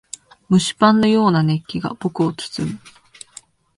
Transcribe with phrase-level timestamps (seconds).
[0.49, 2.79] 蒸しパンのような熱気が僕を包む。